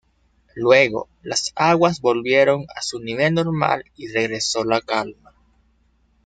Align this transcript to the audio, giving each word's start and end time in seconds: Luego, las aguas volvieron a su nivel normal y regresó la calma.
Luego, 0.55 1.09
las 1.21 1.51
aguas 1.55 2.01
volvieron 2.01 2.65
a 2.75 2.81
su 2.81 2.99
nivel 2.99 3.35
normal 3.35 3.85
y 3.97 4.07
regresó 4.11 4.63
la 4.63 4.81
calma. 4.81 5.31